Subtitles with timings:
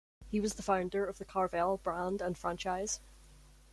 [0.31, 3.01] He was the founder of the Carvel brand and franchise.